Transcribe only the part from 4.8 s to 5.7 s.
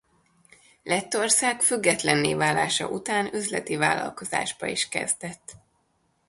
kezdett.